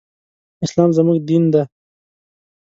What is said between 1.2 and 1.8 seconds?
دين دی